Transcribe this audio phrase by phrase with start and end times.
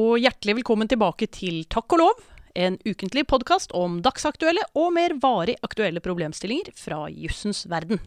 [0.00, 2.22] og hjertelig velkommen tilbake til Takk og lov,
[2.56, 8.00] en ukentlig podkast om dagsaktuelle og mer varig aktuelle problemstillinger fra jussens verden.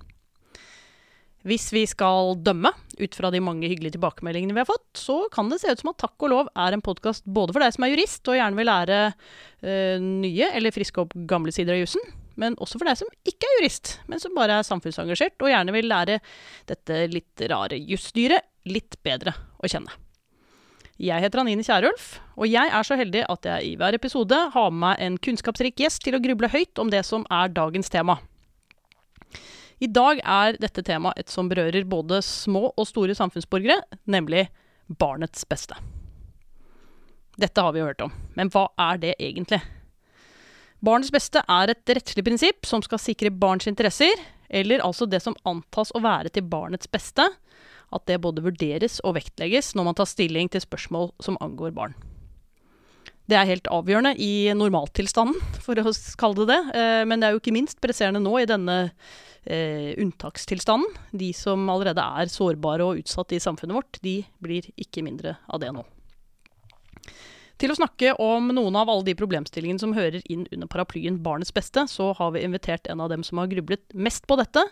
[1.44, 5.52] Hvis vi skal dømme ut fra de mange hyggelige tilbakemeldingene vi har fått, så kan
[5.52, 7.86] det se ut som at Takk og lov er en podkast både for deg som
[7.86, 12.08] er jurist og gjerne vil lære øh, nye eller friske opp gamle sider av jussen,
[12.40, 15.76] men også for deg som ikke er jurist, men som bare er samfunnsengasjert og gjerne
[15.76, 16.18] vil lære
[16.72, 20.03] dette litt rare jusdyret litt bedre å kjenne.
[21.02, 24.70] Jeg heter Anine Kierulf, og jeg er så heldig at jeg i hver episode har
[24.70, 28.20] med meg en kunnskapsrik gjest til å gruble høyt om det som er dagens tema.
[29.82, 34.46] I dag er dette temaet et som berører både små og store samfunnsborgere, nemlig
[34.86, 35.80] barnets beste.
[37.42, 39.64] Dette har vi jo hørt om, men hva er det egentlig?
[40.86, 44.14] Barnets beste er et rettslig prinsipp som skal sikre barns interesser,
[44.46, 47.26] eller altså det som antas å være til barnets beste,
[47.94, 51.96] at det både vurderes og vektlegges når man tar stilling til spørsmål som angår barn.
[53.30, 56.62] Det er helt avgjørende i normaltilstanden, for å kalle det det.
[56.76, 58.78] Eh, men det er jo ikke minst presserende nå i denne
[59.48, 60.98] eh, unntakstilstanden.
[61.16, 65.64] De som allerede er sårbare og utsatte i samfunnet vårt, de blir ikke mindre av
[65.64, 65.86] det nå.
[67.62, 71.54] Til å snakke om noen av alle de problemstillingene som hører inn under paraplyen barnets
[71.56, 74.66] beste, så har vi invitert en av dem som har grublet mest på dette,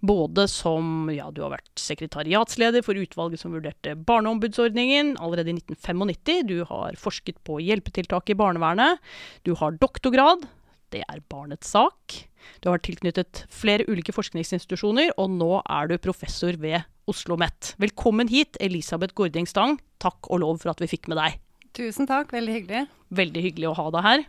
[0.00, 6.44] både som ja, du har vært sekretariatsleder for utvalget som vurderte barneombudsordningen allerede i 1995.
[6.50, 9.02] Du har forsket på hjelpetiltak i barnevernet.
[9.46, 10.46] Du har doktorgrad.
[10.94, 12.20] Det er barnets sak.
[12.62, 17.74] Du har tilknyttet flere ulike forskningsinstitusjoner, og nå er du professor ved Oslo OsloMet.
[17.78, 19.76] Velkommen hit, Elisabeth Gording Stang.
[20.02, 21.38] Takk og lov for at vi fikk med deg.
[21.76, 22.86] Tusen takk, veldig hyggelig.
[23.16, 24.26] Veldig hyggelig å ha deg her.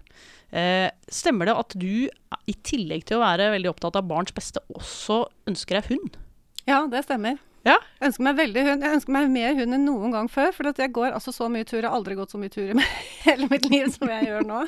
[0.58, 2.08] Eh, stemmer det at du,
[2.48, 6.18] i tillegg til å være veldig opptatt av barns beste, også ønsker deg hund?
[6.68, 7.40] Ja, det stemmer.
[7.68, 7.76] Ja?
[8.00, 8.84] Jeg ønsker meg veldig hund.
[8.86, 10.54] Jeg ønsker meg mer hund enn noen gang før.
[10.56, 11.82] For jeg går altså så mye tur.
[11.82, 12.86] Jeg har aldri gått så mye tur i
[13.28, 14.62] hele mitt liv som jeg gjør nå.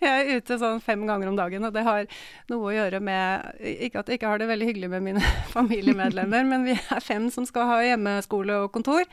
[0.00, 2.06] Jeg er ute sånn fem ganger om dagen, og det har
[2.50, 6.46] noe å gjøre med Ikke at jeg ikke har det veldig hyggelig med mine familiemedlemmer,
[6.50, 9.06] men vi er fem som skal ha hjemmeskole og kontor.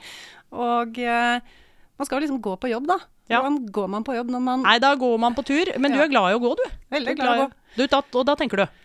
[0.51, 1.59] Og eh,
[2.01, 2.97] man skal jo liksom gå på jobb, da.
[3.29, 3.39] Ja.
[3.39, 5.69] Hvordan går man på jobb når man Nei, da går man på tur.
[5.77, 5.99] Men ja.
[5.99, 6.63] du er glad i å gå, du.
[6.91, 7.51] Veldig glad i å gå.
[7.77, 8.79] Du, da, og da tenker du?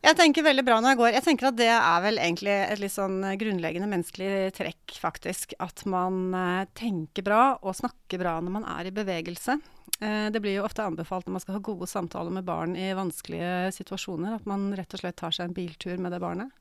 [0.00, 1.10] Jeg tenker veldig bra når jeg går.
[1.12, 5.52] Jeg tenker at det er vel egentlig et litt sånn grunnleggende menneskelig trekk, faktisk.
[5.60, 9.58] At man uh, tenker bra og snakker bra når man er i bevegelse.
[10.00, 12.92] Uh, det blir jo ofte anbefalt når man skal ha gode samtaler med barn i
[12.96, 16.52] vanskelige situasjoner, at man rett og slett tar seg en biltur med det barnet.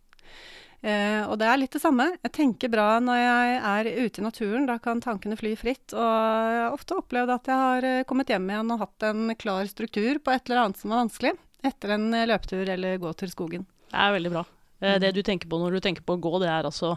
[0.80, 2.06] Eh, og det er litt det samme.
[2.24, 4.68] Jeg tenker bra når jeg er ute i naturen.
[4.70, 5.92] Da kan tankene fly fritt.
[5.92, 9.36] Og jeg har ofte opplevd at jeg har eh, kommet hjem igjen og hatt en
[9.40, 11.36] klar struktur på et eller annet som var vanskelig.
[11.68, 13.68] Etter en eh, løpetur eller gå til skogen.
[13.90, 14.46] Det er veldig bra.
[14.80, 16.96] Eh, det du tenker på når du tenker på å gå, det er altså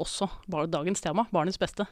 [0.00, 1.26] også dagens tema.
[1.34, 1.84] Barnets beste.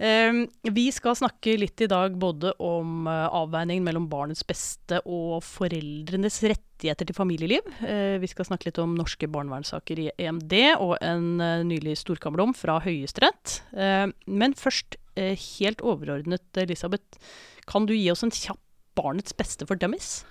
[0.00, 5.42] Ehm, vi skal snakke litt i dag både om uh, avveiningen mellom barnets beste og
[5.44, 7.66] foreldrenes rettigheter til familieliv.
[7.82, 12.56] Uh, vi skal snakke litt om norske barnevernssaker i EMD og en uh, nylig storkammerdom
[12.56, 13.60] fra Høyesterett.
[14.24, 17.20] Men først, helt overordnet, Elisabeth,
[17.68, 18.60] kan du gi oss en kjapp
[18.96, 20.22] barnets beste for dummies?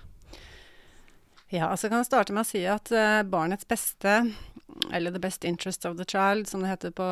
[1.50, 2.90] Ja, altså jeg kan starte med å si at
[3.30, 4.18] barnets beste,
[4.90, 7.06] eller the best interest of the child, som det heter på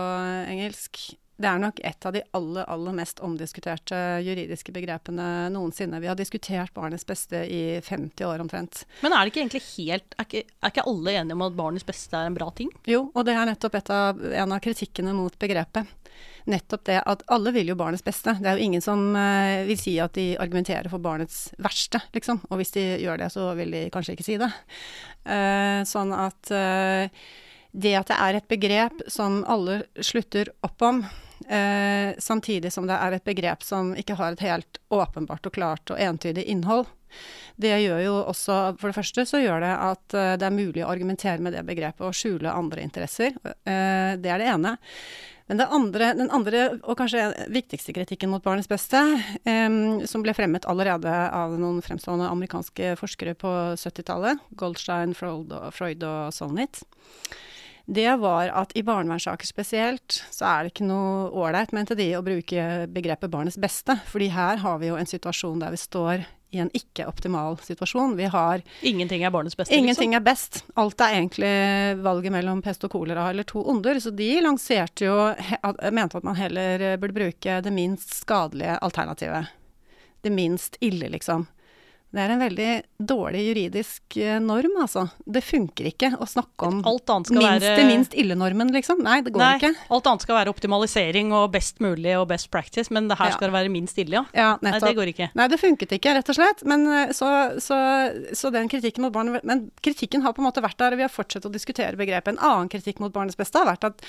[0.51, 1.01] engelsk,
[1.39, 6.01] det er nok et av de aller, aller mest omdiskuterte juridiske begrepene noensinne.
[6.03, 8.83] Vi har diskutert barnets beste i 50 år omtrent.
[9.05, 11.87] Men er det ikke egentlig helt Er ikke, er ikke alle enige om at barnets
[11.87, 12.73] beste er en bra ting?
[12.91, 15.95] Jo, og det er nettopp av, en av kritikkene mot begrepet.
[16.51, 18.35] Nettopp det at alle vil jo barnets beste.
[18.41, 22.41] Det er jo ingen som uh, vil si at de argumenterer for barnets verste, liksom.
[22.49, 24.51] Og hvis de gjør det, så vil de kanskje ikke si det.
[25.23, 27.07] Uh, sånn at uh,
[27.79, 31.05] det at det er et begrep som alle slutter opp om,
[31.47, 35.95] eh, samtidig som det er et begrep som ikke har et helt åpenbart og klart
[35.95, 36.89] og entydig innhold.
[37.57, 40.85] Det gjør jo også, For det første så gjør det at uh, det er mulig
[40.85, 43.35] å argumentere med det begrepet og skjule andre interesser.
[43.43, 44.77] Eh, det er det ene.
[45.49, 49.01] Men det andre, den andre og kanskje viktigste kritikken mot barnets beste,
[49.49, 55.71] eh, som ble fremmet allerede av noen fremstående amerikanske forskere på 70-tallet, Goldstein, Freud og,
[55.75, 56.85] Freud og Solnit,
[57.89, 62.25] det var at i barnevernssaker spesielt, så er det ikke noe ålreit, mente de, å
[62.25, 63.97] bruke begrepet barnets beste.
[64.11, 68.13] Fordi her har vi jo en situasjon der vi står i en ikke-optimal situasjon.
[68.17, 70.21] Vi har Ingenting er barnets beste, Ingenting liksom.
[70.21, 70.61] er best.
[70.81, 71.53] Alt er egentlig
[72.05, 74.01] valget mellom pest og kolera eller to onder.
[74.01, 75.17] Så de lanserte jo
[75.93, 79.49] Mente at man heller burde bruke det minst skadelige alternativet.
[80.25, 81.47] Det minst ille, liksom.
[82.09, 82.69] Det er en veldig
[83.05, 85.03] dårlig juridisk eh, norm, altså.
[85.29, 89.03] Det funker ikke å snakke om minst være til minst ille-normen, liksom.
[89.05, 89.71] Nei, det går Nei, ikke.
[89.93, 93.37] alt annet skal være optimalisering og best mulig og best practice, men det her Ja.
[93.37, 94.25] skal det være minst ille, ja.
[94.33, 95.29] Ja, Nei, det går ikke.
[95.37, 96.65] Nei, det funket ikke, rett og slett.
[96.65, 97.77] Men eh, så, så,
[98.33, 101.05] så den kritikken mot barn Men kritikken har på en måte vært der, og vi
[101.05, 102.39] har fortsatt å diskutere begrepet.
[102.39, 104.03] En annen kritikk mot barnets beste har vært at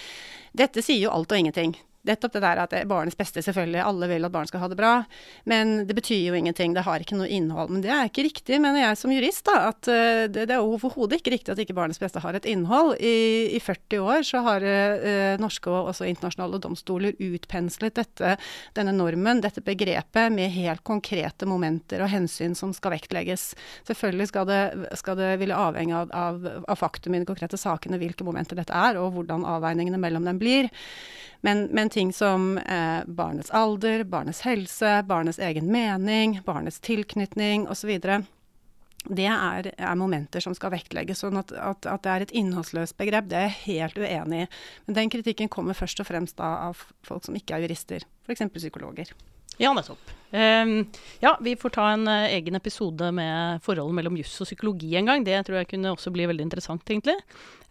[0.56, 1.76] dette sier jo alt og ingenting.
[2.08, 3.82] Nettopp det der at det er barnets beste, selvfølgelig.
[3.84, 4.94] Alle vil at barn skal ha det bra.
[5.50, 6.72] Men det betyr jo ingenting.
[6.76, 7.74] Det har ikke noe innhold.
[7.74, 9.74] Men det er ikke riktig, mener jeg som jurist, da.
[9.74, 12.96] At eh, det, det er overhodet ikke riktig at ikke barnets beste har et innhold.
[13.04, 18.36] I, i 40 år så har uh, norske og også internasjonale domstoler utpenslet dette,
[18.78, 23.50] denne normen, dette begrepet, med helt konkrete momenter og hensyn som skal vektlegges.
[23.90, 24.62] Selvfølgelig skal det,
[25.00, 28.76] skal det ville avhenge av, av, av faktum i de konkrete sakene hvilke momenter dette
[28.76, 30.72] er, og hvordan avveiningene mellom dem blir.
[31.46, 37.96] Men, men ting som eh, barnets alder, barnets helse, barnets egen mening, barnets tilknytning osv.
[39.08, 41.24] Det er, er momenter som skal vektlegges.
[41.24, 44.52] sånn at, at, at det er et innholdsløst begrep, det er jeg helt uenig i.
[44.88, 48.48] Men den kritikken kommer først og fremst da av folk som ikke er jurister, f.eks.
[48.58, 49.14] psykologer.
[49.60, 50.16] Ja, nettopp.
[50.32, 50.86] Um,
[51.20, 55.10] ja, vi får ta en uh, egen episode med forholdet mellom juss og psykologi en
[55.10, 55.26] gang.
[55.26, 57.18] Det tror jeg kunne også bli veldig interessant, egentlig.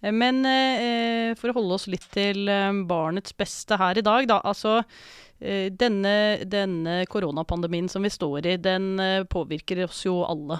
[0.02, 2.50] Eh, Men uh, for å holde oss litt til
[2.90, 4.43] barnets beste her i dag, da.
[4.44, 4.82] Altså,
[5.38, 6.12] denne,
[6.50, 8.99] denne koronapandemien som vi står i, den
[9.31, 10.56] påvirker oss jo alle.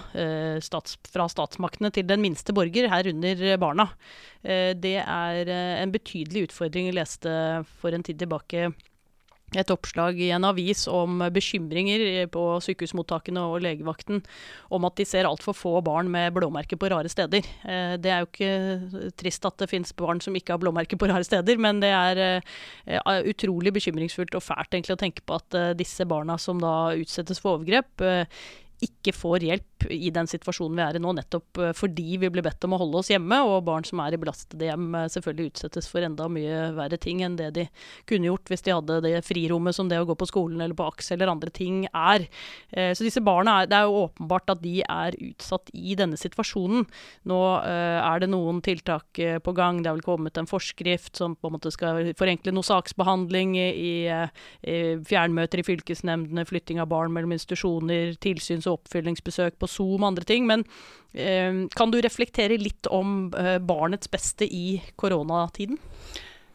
[0.63, 3.89] stats, fra statsmaktene til den minste borger, herunder barna.
[4.39, 6.87] Det er en betydelig utfordring.
[6.87, 7.33] Jeg leste
[7.81, 8.69] for en tid tilbake
[9.57, 14.21] et oppslag i en avis om bekymringer på sykehusmottakene og legevakten
[14.75, 17.45] om at de ser altfor få barn med blåmerker på rare steder.
[17.65, 21.09] Eh, Det er jo ikke trist at det finnes barn som ikke har blåmerker på
[21.09, 22.41] rare steder, men det er
[22.85, 26.93] eh, utrolig bekymringsfullt og fælt egentlig å tenke på at eh, disse barna som da
[26.93, 28.25] utsettes for overgrep, eh,
[28.85, 32.43] ikke får hjelp i den situasjonen vi er i nå, nettopp eh, fordi vi blir
[32.45, 35.53] bedt om å holde oss hjemme, og barn som er i belastede hjem eh, selvfølgelig
[35.53, 37.65] utsettes for enda mye verre ting enn det de
[38.09, 40.87] kunne gjort hvis de hadde det frirommet som det å gå på skolen eller på
[40.91, 42.27] AKS eller andre ting er.
[42.71, 46.19] Eh, Så disse barna, er, det er jo åpenbart at de er utsatt i denne
[46.19, 46.85] situasjonen.
[47.29, 51.49] Nå er det noen tiltak på gang, det har vel kommet en forskrift som på
[51.49, 54.75] en måte skal forenkle noe saksbehandling i, i,
[55.07, 60.27] fjernmøter i fylkesnemndene, flytting av barn mellom institusjoner, tilsyns- og oppfyllingsbesøk på Zoom og andre
[60.27, 60.47] ting.
[60.49, 60.65] Men
[61.13, 65.79] eh, kan du reflektere litt om eh, barnets beste i koronatiden?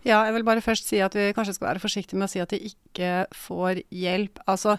[0.04, 2.42] Ja, jeg vil bare først si at vi kanskje skal være forsiktige med å si
[2.42, 3.12] at de ikke
[3.46, 4.42] får hjelp.
[4.50, 4.76] Altså,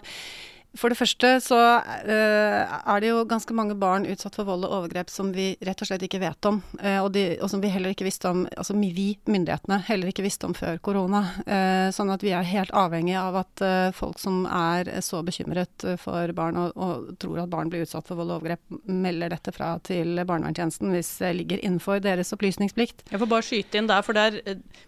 [0.78, 4.74] for det første så uh, er det jo ganske mange barn utsatt for vold og
[4.80, 6.60] overgrep som vi rett og slett ikke vet om.
[6.82, 10.24] uh, og, de, og som vi heller ikke visste om, altså vi, myndighetene, heller ikke
[10.26, 11.22] visste om før korona.
[11.48, 13.64] Uh, sånn at vi er helt avhengig av at
[13.96, 18.18] folk som er så bekymret for barn og, og tror at barn blir utsatt for
[18.18, 23.06] vold og overgrep, melder dette fra til barnevernstjenesten hvis det ligger innenfor deres opplysningsplikt.
[23.10, 24.38] Jeg får bare skyte inn der, for der,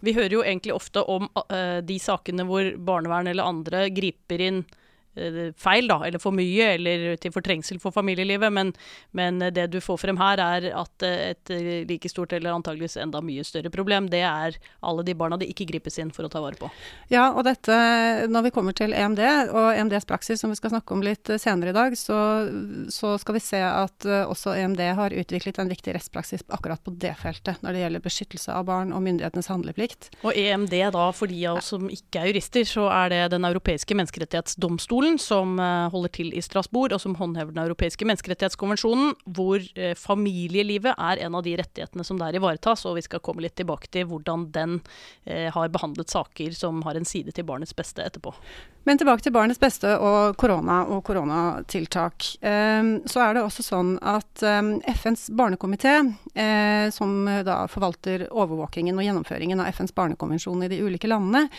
[0.04, 1.28] vi hører jo egentlig ofte om
[1.88, 4.62] de sakene hvor barnevern eller andre griper inn
[5.58, 8.52] feil, da, eller for mye, eller til fortrengsel for familielivet.
[8.54, 8.72] Men,
[9.16, 12.98] men det du får frem her, er at eh, et eh, like stort, eller antageligvis
[13.02, 16.32] enda mye større problem, det er alle de barna det ikke gripes inn for å
[16.32, 16.70] ta vare på.
[17.12, 17.74] Ja, og dette,
[18.30, 19.22] når vi kommer til EMD
[19.52, 22.18] og EMDs praksis, som vi skal snakke om litt eh, senere i dag, så,
[22.92, 26.94] så skal vi se at eh, også EMD har utviklet en viktig rettspraksis akkurat på
[27.00, 30.10] det feltet, når det gjelder beskyttelse av barn og myndighetenes handleplikt.
[30.22, 33.44] Og EMD, da, for de av oss som ikke er jurister, så er det Den
[33.44, 39.62] europeiske menneskerettighetsdomstolen som eh, holder til i Strasbourg, og som håndhever Den europeiske menneskerettighetskonvensjonen, hvor
[39.74, 43.56] eh, familielivet er en av de rettighetene som der ivaretas, og vi skal komme litt
[43.56, 44.80] tilbake til hvordan den
[45.24, 48.34] eh, har behandlet saker som har en side til barnets beste etterpå.
[48.84, 52.24] Men tilbake til barnets beste og korona og koronatiltak.
[52.40, 55.92] Så er det også sånn at FNs barnekomité,
[56.94, 61.50] som da forvalter overvåkingen og gjennomføringen av FNs barnekonvensjon i de ulike landene,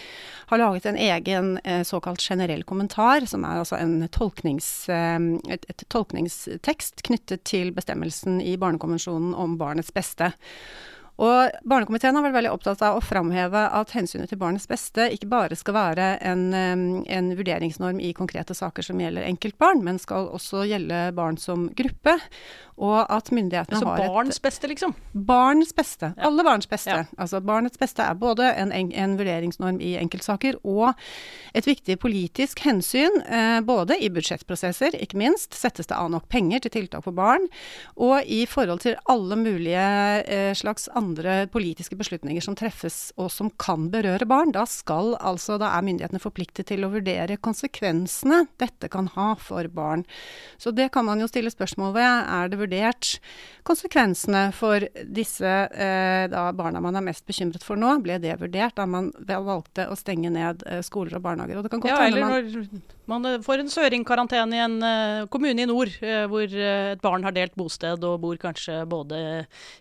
[0.49, 3.77] har laget en egen eh, såkalt generell kommentar, som er altså
[4.11, 5.19] tolknings, eh,
[5.53, 10.31] et, et tolkningstekst knyttet til bestemmelsen i barnekonvensjonen om barnets beste.
[11.19, 15.27] Og Barnekomiteen har vært veldig opptatt av å framheve at hensynet til barnets beste ikke
[15.31, 20.63] bare skal være en, en vurderingsnorm i konkrete saker som gjelder enkeltbarn, men skal også
[20.69, 22.15] gjelde barn som gruppe.
[22.79, 24.93] Og at myndighetene Så har et Så barns beste, liksom.
[25.11, 26.13] Barns beste.
[26.15, 26.29] Ja.
[26.29, 26.89] Alle barns beste.
[26.95, 27.03] Ja.
[27.19, 30.93] Altså Barnets beste er både en, en, en vurderingsnorm i enkeltsaker og
[31.51, 36.63] et viktig politisk hensyn, eh, både i budsjettprosesser, ikke minst, settes det av nok penger
[36.63, 37.49] til tiltak for barn,
[37.99, 39.83] og i forhold til alle mulige
[40.23, 45.15] eh, slags andre andre politiske beslutninger som treffes og som kan berøre barn, da skal
[45.17, 50.05] altså, da er myndighetene forpliktet til å vurdere konsekvensene dette kan ha for barn.
[50.61, 52.29] Så det kan man jo stille spørsmål ved.
[52.39, 53.11] Er det vurdert
[53.67, 57.97] konsekvensene for disse eh, da, barna man er mest bekymret for nå?
[58.05, 61.61] Ble det vurdert da man valgte å stenge ned eh, skoler og barnehager?
[61.61, 66.25] Og ja, eller når man får en søringkarantene i en uh, kommune i nord, uh,
[66.29, 69.19] hvor et barn har delt bosted og bor kanskje både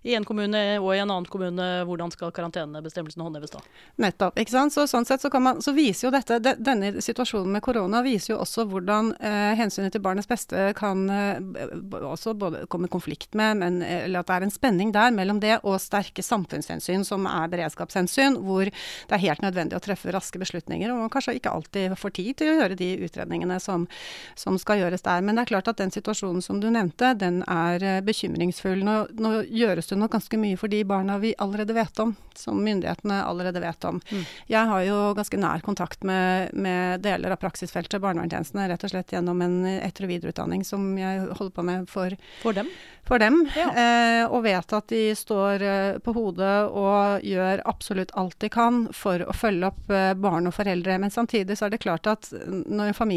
[0.06, 1.66] i en kommune og i en annen kommune.
[1.88, 3.62] Hvordan skal karantenebestemmelsene håndheves da?
[4.00, 4.38] Nettopp.
[4.40, 4.75] ikke sant?
[4.75, 8.35] Så, sånn sett så, man, så viser jo dette, de, Denne situasjonen med korona viser
[8.35, 9.12] jo også hvordan
[9.58, 14.37] hensynet til barnets beste kan også både komme i konflikt med, men eller at det
[14.37, 19.25] er en spenning der mellom det og sterke samfunnshensyn, som er beredskapshensyn, hvor det er
[19.25, 22.58] helt nødvendig å treffe raske beslutninger, og man kanskje ikke alltid får tid til å
[22.61, 23.87] gjøre de utredningene utredningene som,
[24.35, 25.23] som, skal gjøres der.
[25.23, 28.83] Men det er klart at den situasjonen som du nevnte, den er eh, bekymringsfull.
[28.85, 32.59] Nå, nå gjøres det nok ganske mye for de barna vi allerede vet om, som
[32.63, 34.01] myndighetene allerede vet om.
[34.11, 34.27] Mm.
[34.49, 39.17] Jeg har jo ganske nær kontakt med, med deler av praksisfeltet, barnevernstjenestene, rett og slett
[39.17, 42.71] gjennom en etter- og videreutdanning som jeg holder på med for, for dem.
[43.09, 43.69] For dem ja.
[43.73, 48.83] eh, og vet at de står eh, på hodet og gjør absolutt alt de kan
[48.93, 50.99] for å følge opp eh, barn og foreldre.
[51.01, 53.08] Men samtidig så er det klart at når en familie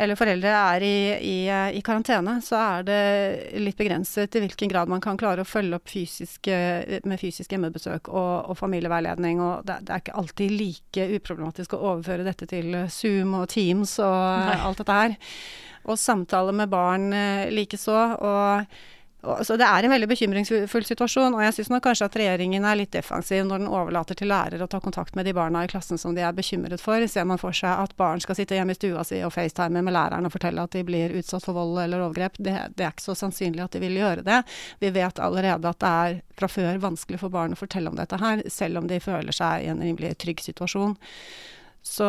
[0.00, 1.36] eller foreldre er i, i,
[1.74, 3.00] i, karantene, så er det
[3.60, 6.60] litt begrenset i hvilken grad man kan klare å følge opp fysiske,
[7.04, 9.42] med fysisk hjemmebesøk og, og familieveiledning.
[9.42, 13.98] Og det, det, er ikke alltid like uproblematisk å overføre dette til Zoom og Teams
[13.98, 14.56] og Nei.
[14.62, 15.18] alt dette her.
[15.90, 17.98] Og samtale med barn eh, likeså.
[18.20, 18.80] Og
[19.20, 22.92] så det er en veldig bekymringsfull situasjon, og jeg syns kanskje at regjeringen er litt
[22.94, 26.14] defensiv når den overlater til lærer å ta kontakt med de barna i klassen som
[26.16, 27.04] de er bekymret for.
[27.10, 29.96] Ser man for seg at barn skal sitte hjemme i stua si og facetime med
[29.96, 33.10] læreren og fortelle at de blir utsatt for vold eller overgrep, det, det er ikke
[33.10, 34.40] så sannsynlig at de vil gjøre det.
[34.80, 38.16] Vi vet allerede at det er fra før vanskelig for barn å fortelle om dette
[38.20, 40.96] her, selv om de føler seg i en rimelig trygg situasjon.
[41.82, 42.06] Så,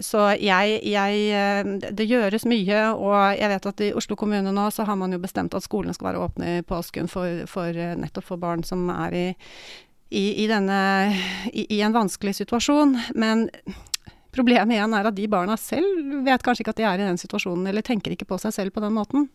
[0.00, 4.70] så jeg, jeg, eh, Det gjøres mye, og jeg vet at i Oslo kommune nå
[4.72, 7.96] så har man jo bestemt at skolene skal være åpne i påsken for, for, eh,
[8.00, 9.26] nettopp for barn som er i,
[10.08, 10.80] i, i denne
[11.52, 12.96] i, en vanskelig situasjon.
[13.14, 13.50] Men
[14.34, 17.18] Problemet igjen er at de barna selv vet kanskje ikke at de er i den
[17.18, 19.26] situasjonen, eller tenker ikke på seg selv på den måten.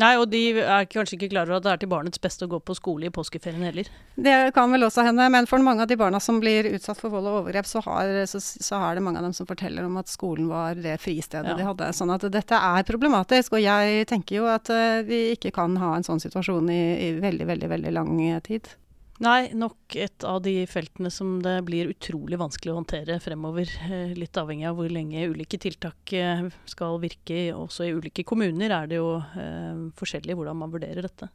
[0.00, 2.50] Nei, og de er kanskje ikke klar over at det er til barnets beste å
[2.54, 3.90] gå på skole i påskeferien heller.
[4.16, 7.12] Det kan vel også hende, men for mange av de barna som blir utsatt for
[7.12, 10.00] vold og overgrep, så, har, så, så er det mange av dem som forteller om
[10.00, 11.58] at skolen var det fristedet ja.
[11.58, 11.92] de hadde.
[11.96, 15.96] Sånn at dette er problematisk, og jeg tenker jo at uh, vi ikke kan ha
[15.96, 18.16] en sånn situasjon i, i veldig, veldig, veldig lang
[18.46, 18.72] tid.
[19.20, 23.68] Nei, nok et av de feltene som det blir utrolig vanskelig å håndtere fremover.
[23.84, 27.50] Eh, litt avhengig av hvor lenge ulike tiltak eh, skal virke.
[27.52, 31.28] Også i ulike kommuner er det jo eh, forskjellig hvordan man vurderer dette.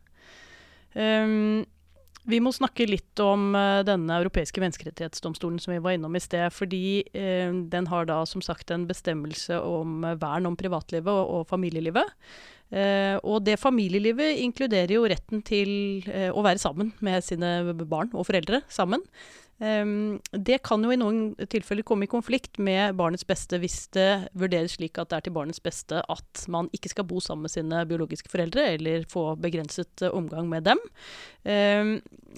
[0.97, 1.61] Um,
[2.25, 3.53] vi må snakke litt om
[3.85, 6.47] denne europeiske menneskerettighetsdomstolen som vi var innom i sted.
[6.55, 12.09] Fordi den har da som sagt en bestemmelse om vern om privatlivet og familielivet.
[12.73, 15.69] Uh, og det familielivet inkluderer jo retten til
[16.09, 19.03] eh, å være sammen med sine barn og foreldre sammen.
[19.55, 24.27] Um, det kan jo i noen tilfeller komme i konflikt med barnets beste hvis det
[24.35, 27.53] vurderes slik at det er til barnets beste at man ikke skal bo sammen med
[27.53, 30.81] sine biologiske foreldre eller få begrenset uh, omgang med dem.
[31.47, 31.93] Um,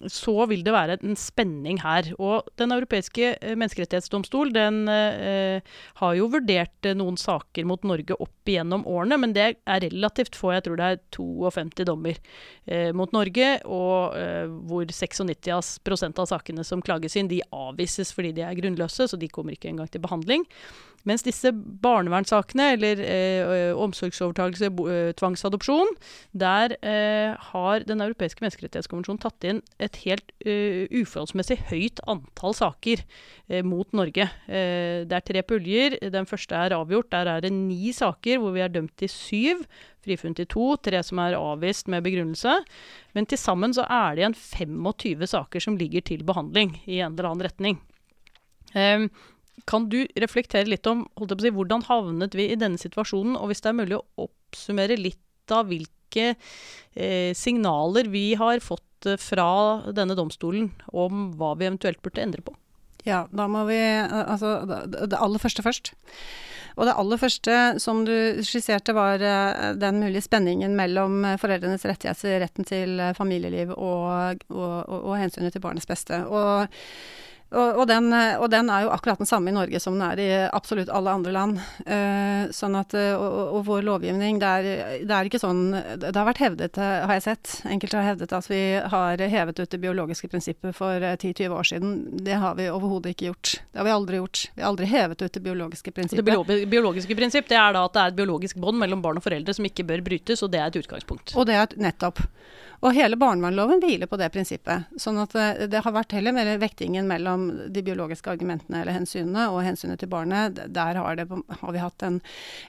[0.05, 2.11] så vil det være en spenning her.
[2.21, 9.17] Og Den europeiske menneskerettighetsdomstol den har jo vurdert noen saker mot Norge opp igjennom årene,
[9.17, 10.51] men det er relativt få.
[10.53, 12.21] Jeg tror det er 52 dommer
[12.93, 14.13] mot Norge, og
[14.69, 19.29] hvor 96% av sakene som klages inn, de avvises fordi de er grunnløse, så de
[19.29, 20.43] kommer ikke engang til behandling.
[21.07, 25.93] Mens disse barnevernssakene, eller eh, omsorgsovertakelse, eh, tvangsadopsjon,
[26.35, 33.03] der eh, har Den europeiske menneskerettighetskonvensjonen tatt inn et helt eh, uforholdsmessig høyt antall saker
[33.03, 34.27] eh, mot Norge.
[34.47, 35.99] Eh, det er tre puljer.
[36.11, 37.11] Den første er avgjort.
[37.15, 39.63] Der er det ni saker hvor vi er dømt til syv
[40.07, 42.59] frifunnet i to, tre som er avvist med begrunnelse.
[43.15, 47.15] Men til sammen så er det igjen 25 saker som ligger til behandling i en
[47.15, 47.79] eller annen retning.
[48.75, 49.07] Um,
[49.65, 51.05] kan du reflektere litt om
[51.39, 55.53] si, hvordan havnet vi i denne situasjonen, og hvis det er mulig å oppsummere litt
[55.53, 59.49] av hvilke eh, signaler vi har fått eh, fra
[59.95, 62.55] denne domstolen om hva vi eventuelt burde endre på?
[63.07, 65.93] Ja, da må vi eh, Altså, det aller første først.
[66.77, 72.41] Og det aller første som du skisserte, var eh, den mulige spenningen mellom foreldrenes rettigheter,
[72.43, 76.21] retten til familieliv og, og, og, og hensynet til barnets beste.
[76.27, 76.67] Og
[77.47, 80.19] Og, og, den, og, den, er jo akkurat den samme i Norge som den er
[80.19, 81.61] i absolutt alle andre land.
[81.87, 84.67] Uh, sånn at, og, og, vår lovgivning, det er,
[85.07, 88.49] det er, ikke sånn Det har vært hevdet, har jeg sett, enkelte har hevdet at
[88.51, 88.61] vi
[88.95, 91.95] har hevet ut det biologiske prinsippet for 10-20 år siden.
[92.27, 93.55] Det har vi overhodet ikke gjort.
[93.71, 94.43] Det har vi aldri gjort.
[94.53, 96.47] Vi har aldri hevet ut det biologiske prinsippet.
[96.47, 99.25] Det biologiske prinsipp det er da at det er et biologisk bånd mellom barn og
[99.25, 101.35] foreldre som ikke bør brytes, og det er et utgangspunkt.
[101.37, 102.25] Og det er et, nettopp.
[102.85, 104.91] Og hele barnevernloven hviler på det prinsippet.
[105.01, 107.36] Sånn at eh, det har vært heller mer vektingen mellom
[107.73, 110.59] de biologiske argumentene eller hensynene og hensynet til barnet.
[110.73, 112.19] Der har, det, har vi hatt en,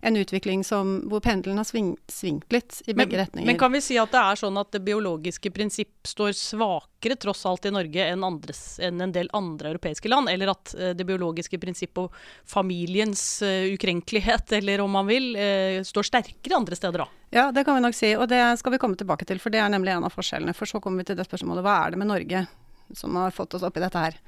[0.02, 3.48] en, utvikling som, hvor pendelen har sving, svingt litt i begge men, retninger.
[3.50, 7.44] Men kan vi si at det er sånn at det biologiske prinsipp står svakere tross
[7.48, 10.30] alt i Norge enn, andres, enn en del andre europeiske land?
[10.32, 12.14] Eller at uh, det biologiske prinsipp og
[12.48, 17.10] familiens uh, ukrenkelighet, eller om man vil, uh, står sterkere andre steder da?
[17.30, 19.40] Ja, det kan vi nok si, og det skal vi komme tilbake til.
[19.42, 20.56] For det er nemlig en av forskjellene.
[20.56, 22.46] For så kommer vi til det spørsmålet hva er det med Norge
[22.96, 24.18] som har fått oss opp i dette her.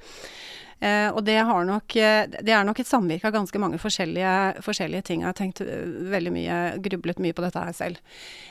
[0.81, 5.05] Eh, og det, nok, eh, det, er nok et samvirke av ganske mange forskjellige, forskjellige,
[5.05, 5.21] ting.
[5.21, 7.99] Jeg har tenkt eh, veldig mye, grublet mye på dette her selv.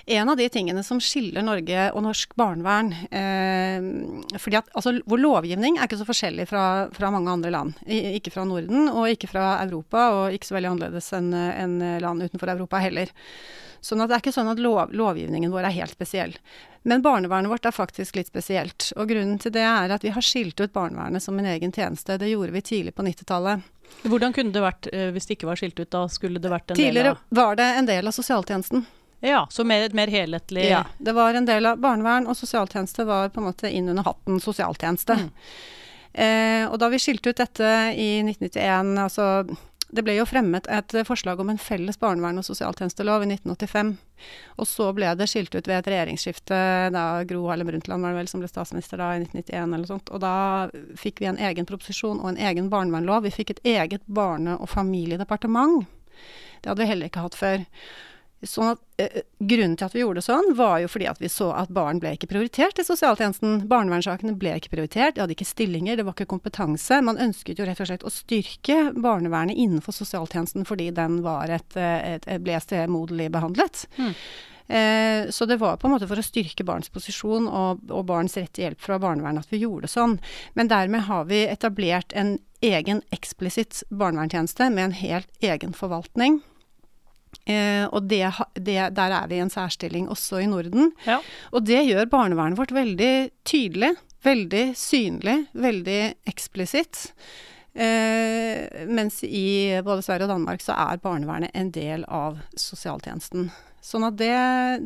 [0.07, 5.23] En av de tingene som skiller Norge og norsk barnevern eh, fordi at altså, Vår
[5.25, 6.65] lovgivning er ikke så forskjellig fra,
[6.95, 7.83] fra mange andre land.
[7.83, 11.77] I, ikke fra Norden og ikke fra Europa, og ikke så veldig annerledes enn en
[12.05, 13.11] land utenfor Europa heller.
[13.81, 16.37] Sånn at det er ikke sånn at lov, lovgivningen vår er helt spesiell.
[16.83, 18.91] Men barnevernet vårt er faktisk litt spesielt.
[18.97, 22.19] Og grunnen til det er at vi har skilt ut barnevernet som en egen tjeneste.
[22.21, 23.67] Det gjorde vi tidlig på 90-tallet.
[24.07, 25.91] Hvordan kunne det vært eh, hvis det ikke var skilt ut?
[25.93, 28.87] Da skulle det vært en Tidligere del av Tidligere var det en del av sosialtjenesten.
[29.21, 30.85] Ja, så mer, et mer helhetlig Ja.
[30.99, 34.41] Det var en del av barnevern, og sosialtjeneste var på en måte inn under hatten
[34.41, 35.17] sosialtjeneste.
[35.21, 35.29] Mm.
[36.13, 37.67] Eh, og da vi skilte ut dette
[38.01, 39.27] i 1991, altså
[39.91, 43.93] det ble jo fremmet et forslag om en felles barnevern- og sosialtjenestelov i 1985.
[44.61, 46.59] Og så ble det skilt ut ved et regjeringsskifte
[46.95, 50.13] da Gro Harlem Brundtland var det vel som ble statsminister da i 1991 eller sånt.
[50.15, 50.35] Og da
[51.01, 53.25] fikk vi en egen proposisjon og en egen barnevernlov.
[53.27, 55.89] Vi fikk et eget barne- og familiedepartement.
[56.61, 57.67] Det hadde vi heller ikke hatt før.
[58.47, 61.29] Sånn at, eh, grunnen til at vi gjorde det sånn, var jo fordi at vi
[61.29, 63.67] så at barn ble ikke prioritert i sosialtjenesten.
[63.69, 67.03] Barnevernssakene ble ikke prioritert, de hadde ikke stillinger, det var ikke kompetanse.
[67.05, 71.77] Man ønsket jo rett og slett å styrke barnevernet innenfor sosialtjenesten fordi den var et,
[71.77, 73.85] et, et ble stemoderlig behandlet.
[74.01, 74.15] Mm.
[74.71, 78.37] Eh, så det var på en måte for å styrke barns posisjon og, og barns
[78.39, 80.21] rett til hjelp fra barnevernet at vi gjorde det sånn.
[80.55, 86.39] Men dermed har vi etablert en egen eksplisitt barnevernstjeneste med en helt egen forvaltning.
[87.51, 90.93] Eh, og det, det, der er vi i en særstilling også i Norden.
[91.07, 91.21] Ja.
[91.55, 93.95] Og det gjør barnevernet vårt veldig tydelig,
[94.27, 97.09] veldig synlig, veldig eksplisitt.
[97.75, 103.51] Eh, mens i både Sverige og Danmark så er barnevernet en del av sosialtjenesten.
[103.81, 104.35] Sånn at det,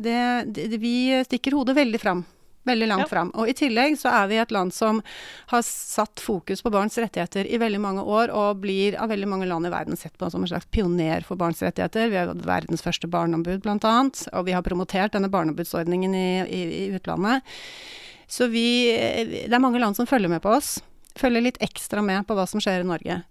[0.05, 0.19] det,
[0.55, 0.95] det Vi
[1.27, 2.23] stikker hodet veldig fram
[2.65, 3.09] Veldig langt ja.
[3.09, 3.29] fram.
[3.37, 5.01] Og i tillegg så er vi et land som
[5.51, 9.49] har satt fokus på barns rettigheter i veldig mange år, og blir av veldig mange
[9.49, 12.09] land i verden sett på som en slags pioner for barns rettigheter.
[12.09, 16.63] Vi har hatt verdens første barneombud, annet, og vi har promotert denne barneombudsordningen i, i,
[16.81, 17.45] i utlandet.
[18.27, 18.65] Så vi
[19.45, 20.79] Det er mange land som følger med på oss.
[21.15, 23.21] Følger litt ekstra med på hva som skjer i Norge.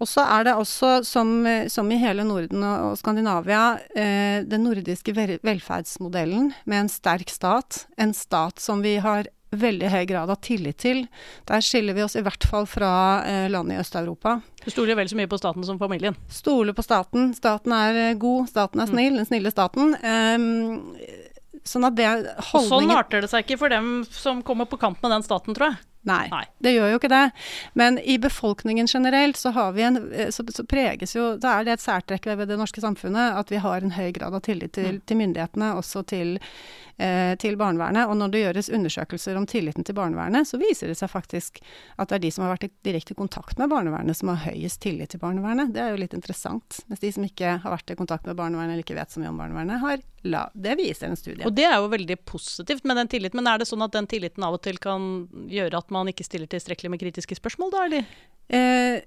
[0.00, 5.14] Og så er det også, som, som, i hele Norden og, Skandinavia, eh, den nordiske
[5.14, 7.84] velferdsmodellen med en sterk stat.
[8.00, 11.04] En stat som vi har veldig høy grad av tillit til.
[11.48, 12.92] Der skiller vi oss i hvert fall fra
[13.28, 14.38] eh, landet i Øst-Europa.
[14.64, 16.16] Du stoler vel så mye på staten som familien?
[16.32, 17.32] Stoler på staten.
[17.36, 18.94] Staten er eh, god, staten er mm.
[18.94, 19.94] snill, den snille staten.
[20.02, 24.68] Um, sånn at det holdningen Og sånn arter det seg ikke for dem som kommer
[24.70, 25.82] på kant med den staten, tror jeg.
[26.08, 27.24] Nei, Nei, det gjør jo ikke det.
[27.78, 31.68] Men i befolkningen generelt så, har vi en, eh, så, så preges jo Da er
[31.68, 34.74] det et særtrekk ved det norske samfunnet at vi har en høy grad av tillit
[34.74, 35.04] til, mm.
[35.06, 36.40] til myndighetene, også til
[36.98, 38.08] eh, til barnevernet.
[38.10, 41.62] Og når det gjøres undersøkelser om tilliten til barnevernet, så viser det seg faktisk
[41.96, 44.82] at det er de som har vært i direkte kontakt med barnevernet, som har høyest
[44.82, 45.72] tillit til barnevernet.
[45.74, 46.82] Det er jo litt interessant.
[46.90, 49.32] Mens de som ikke har vært i kontakt med barnevernet eller ikke vet så mye
[49.32, 51.42] om barnevernet, har la Det viser en studie.
[51.46, 53.40] Og det er jo veldig positivt med den tilliten.
[53.40, 56.26] Men er det sånn at den tilliten av og til kan gjøre at man ikke
[56.26, 58.12] stiller tilstrekkelig med kritiske spørsmål, da, eller?
[58.52, 59.00] Eh,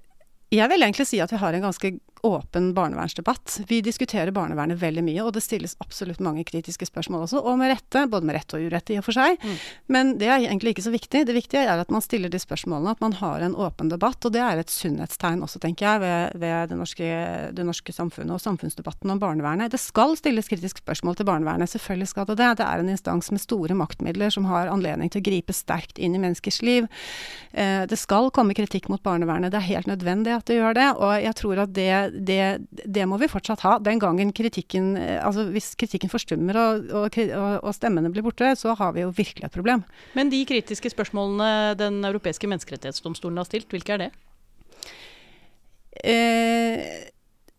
[0.54, 1.96] jeg vil egentlig si at vi har en ganske
[2.26, 3.60] åpen barnevernsdebatt.
[3.70, 7.72] Vi diskuterer barnevernet veldig mye, og det stilles absolutt mange kritiske spørsmål også, og med
[7.74, 8.06] rette.
[8.10, 9.38] Både med rette og urette i og for seg.
[9.42, 9.56] Mm.
[9.92, 11.24] Men det er egentlig ikke så viktig.
[11.28, 14.24] Det viktige er at man stiller de spørsmålene, at man har en åpen debatt.
[14.26, 17.10] Og det er et sunnhetstegn også, tenker jeg, ved, ved det, norske,
[17.56, 19.72] det, norske, samfunnet og samfunnsdebatten om barnevernet.
[19.72, 22.52] Det skal stilles kritiske spørsmål til barnevernet, selvfølgelig skal det det.
[22.60, 26.16] Det er en instans med store maktmidler som har anledning til å gripe sterkt inn
[26.16, 26.88] i menneskers liv.
[27.52, 30.88] Eh, det skal komme kritikk mot barnevernet, det er helt nødvendig at det gjør det.
[30.96, 33.76] Og jeg tror at det det, det, må vi fortsatt ha.
[33.82, 37.18] Den gangen kritikken Altså hvis kritikken forstummer og, og,
[37.62, 39.84] og, stemmene blir borte, så har vi jo virkelig et problem.
[40.18, 44.10] Men de kritiske spørsmålene Den europeiske menneskerettighetsdomstolen har stilt, hvilke er det?
[46.04, 46.82] Eh,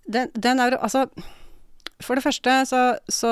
[0.08, 1.08] den, den er Altså
[2.04, 2.80] for det første så,
[3.10, 3.30] så,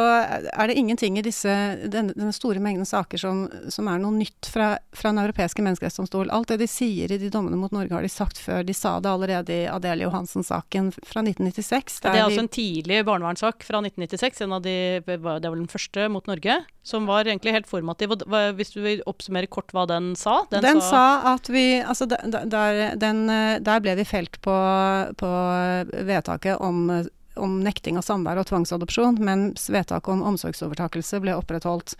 [0.49, 1.51] er det ingenting i disse,
[1.91, 6.31] denne, denne store mengden saker som, som, er noe nytt fra, fra Den europeiske menneskerettsdomstol.
[6.33, 8.63] Alt det de sier i de dommene mot Norge, har de sagt før.
[8.65, 11.99] De sa det allerede i Adele Johansen-saken fra 1996.
[12.01, 14.41] Det er altså en tidlig barnevernssak fra 1996.
[14.47, 18.15] En av de, det var den første mot Norge, som var egentlig helt formativ.
[18.57, 20.39] Hvis du vil oppsummere kort hva den sa?
[20.49, 23.27] Den, den sa, sa, at vi Altså, der, den,
[23.61, 24.55] der ble vi felt på,
[25.19, 25.29] på
[26.09, 26.87] vedtaket om
[27.35, 31.95] om nekting av samvær og tvangsadopsjon, mens vedtaket om omsorgsovertakelse ble opprettholdt.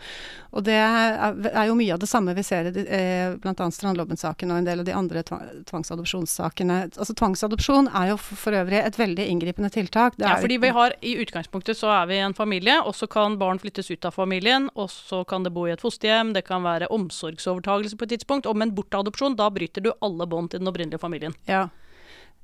[0.56, 3.54] Og Det er jo mye av det samme vi ser i eh, bl.a.
[3.54, 6.78] Strandlobben-saken og en del av de andre tvangsadopsjonssakene.
[6.96, 10.18] Altså Tvangsadopsjon er jo for øvrig et veldig inngripende tiltak.
[10.18, 13.60] ja, fordi vi har i utgangspunktet så er vi en familie, og så kan barn
[13.62, 16.90] flyttes ut av familien, og så kan det bo i et fosterhjem, det kan være
[16.92, 21.02] omsorgsovertakelse på et tidspunkt, og en bortadopsjon, da bryter du alle bånd til den opprinnelige
[21.02, 21.36] familien.
[21.46, 21.66] Ja.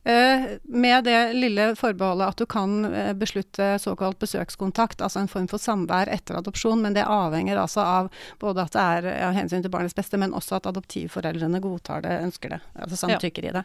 [0.04, 5.46] Eh, med det lille forbeholdet at du kan eh, beslutte såkalt besøkskontakt, altså en form
[5.50, 8.10] for samvær etter adopsjon, men det avhenger altså av
[8.42, 12.18] både at det er av hensyn til barnets beste, men også at adoptivforeldrene godtar det,
[12.26, 13.52] ønsker det, altså samtykker ja.
[13.52, 13.64] i det.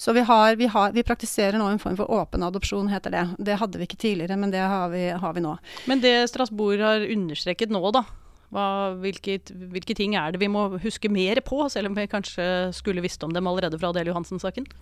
[0.00, 3.26] Så vi, har, vi, har, vi, praktiserer nå en form for åpen adopsjon, heter det.
[3.36, 5.58] Det hadde vi ikke tidligere, men det har vi, har vi nå.
[5.92, 8.06] Men det Strasbourg har understreket nå, da,
[8.48, 8.68] hva,
[9.02, 13.04] hvilke, hvilke, ting er det vi må huske mer på, selv om vi kanskje skulle
[13.04, 14.72] visst om dem allerede fra Adele Johansen-saken?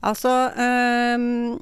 [0.00, 1.58] Altså øh,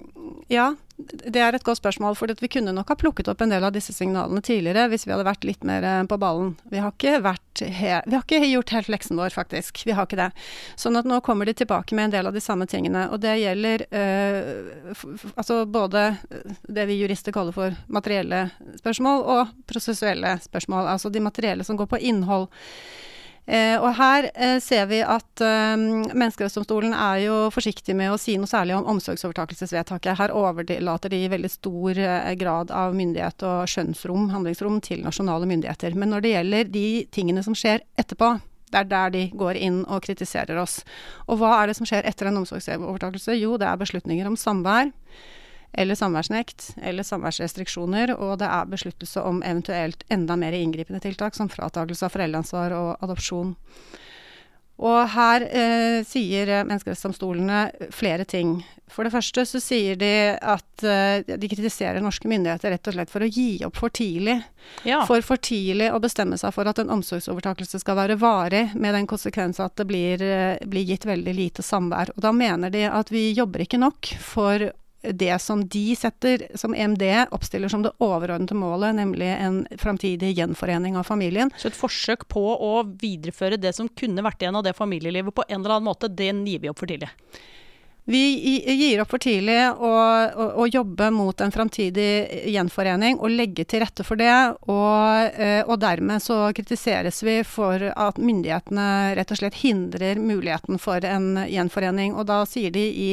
[0.52, 2.14] Ja, det er et godt spørsmål.
[2.16, 5.12] For vi kunne nok ha plukket opp en del av disse signalene tidligere hvis vi
[5.12, 6.54] hadde vært litt mer eh, på ballen.
[6.72, 9.82] Vi har ikke, vi har ikke gjort helt leksen vår, faktisk.
[9.88, 10.30] Vi har ikke det.
[10.80, 13.06] Sånn at nå kommer de tilbake med en del av de samme tingene.
[13.12, 15.02] Og det gjelder øh,
[15.34, 16.08] altså både
[16.64, 18.46] det vi jurister kaller for materielle
[18.80, 20.88] spørsmål, og prosessuelle spørsmål.
[20.96, 22.48] Altså de materielle som går på innhold.
[23.46, 28.34] Eh, og her eh, ser vi at eh, Menneskerettighetsdomstolen er jo forsiktig med å si
[28.40, 30.18] noe særlig om omsorgsovertakelsesvedtaket.
[30.18, 35.46] Her overlater de i veldig stor eh, grad av myndighet og skjønnsrom, handlingsrom, til nasjonale
[35.46, 35.94] myndigheter.
[35.94, 38.34] Men når det gjelder de tingene som skjer etterpå,
[38.74, 40.80] det er der de går inn og kritiserer oss.
[41.30, 43.38] Og hva er det som skjer etter en omsorgsovertakelse?
[43.38, 44.90] Jo, det er beslutninger om samvær
[45.76, 51.52] eller samværsnekt eller samværsrestriksjoner, og det er besluttelse om eventuelt enda mer inngripende tiltak, som
[51.52, 53.54] fratakelse av foreldreansvar og adopsjon.
[54.76, 58.58] Og her eh, sier menneskerettighetsdomstolene flere ting.
[58.92, 63.12] For det første så sier de at eh, de kritiserer norske myndigheter rett og slett
[63.12, 64.36] for å gi opp for tidlig.
[64.84, 65.00] Ja.
[65.08, 69.08] For for tidlig å bestemme seg for at en omsorgsovertakelse skal være varig, med den
[69.08, 72.12] konsekvens at det blir, eh, blir gitt veldig lite samvær.
[72.12, 74.68] Og da mener de at vi jobber ikke nok for
[75.02, 80.96] det som de setter, som EMD oppstiller som det overordnede målet, nemlig en framtidig gjenforening
[80.96, 81.52] av familien.
[81.58, 85.44] Så et forsøk på å videreføre det som kunne vært igjen av det familielivet på
[85.48, 87.12] en eller annen måte, det gir vi opp for tidlig?
[88.08, 93.64] Vi gir opp for tidlig å, å, å jobbe mot en framtidig gjenforening og legge
[93.66, 94.34] til rette for det.
[94.70, 100.78] Og, eh, og, dermed så kritiseres vi for at myndighetene rett og slett hindrer muligheten
[100.78, 102.14] for en gjenforening.
[102.14, 103.08] Og da sier de i,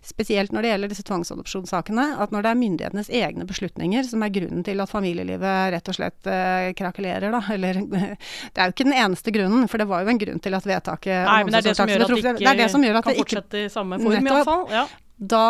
[0.00, 4.32] spesielt når det gjelder disse tvangsadopsjonssakene, at når det er myndighetenes egne beslutninger som er
[4.38, 7.82] grunnen til at familielivet rett og slett uh, krakelerer, da, eller
[8.54, 10.64] Det er jo ikke den eneste grunnen, for det var jo en grunn til at
[10.64, 13.64] vedtaket Nei, men det er det som gjør at det ikke, det det kan fortsette
[13.66, 14.64] i samme form iallfall.
[14.72, 14.86] Ja.
[15.16, 15.44] Da,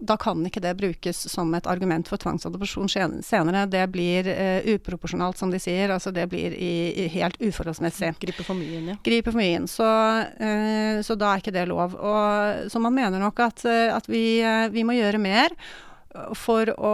[0.00, 2.88] da kan ikke det brukes som et argument for tvangsadopsjon
[3.24, 3.66] senere.
[3.70, 5.92] Det blir uh, uproporsjonalt, som de sier.
[5.92, 6.72] Altså det blir i,
[7.04, 8.14] i helt uforholdsmessig.
[8.22, 8.96] Griper for mye inn, ja.
[9.04, 9.68] Griper for mye inn.
[9.70, 11.98] Så, uh, så, da er ikke det lov.
[11.98, 14.24] Og, så man mener nok at, uh, at vi,
[14.74, 15.56] vi må gjøre mer
[16.34, 16.92] for å,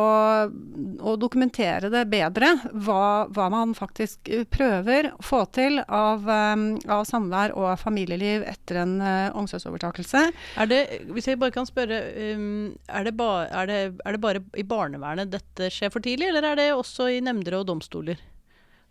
[1.01, 2.51] å, dokumentere det bedre,
[2.85, 8.83] hva, hva, man faktisk prøver å få til av, um, av samvær og familieliv etter
[8.83, 10.27] en uh, omsorgsovertakelse.
[10.61, 10.83] Er det,
[11.17, 12.03] hvis jeg bare kan spørre,
[12.37, 16.29] um, er, det ba, er, det, er det bare i barnevernet dette skjer for tidlig,
[16.31, 18.21] eller er det også i nemnder og domstoler?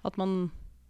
[0.06, 0.48] At man